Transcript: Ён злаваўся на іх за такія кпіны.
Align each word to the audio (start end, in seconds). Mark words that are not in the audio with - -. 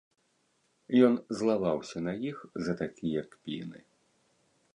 Ён 1.07 1.13
злаваўся 1.41 1.97
на 2.07 2.13
іх 2.31 2.37
за 2.69 2.73
такія 2.81 3.21
кпіны. 3.37 3.79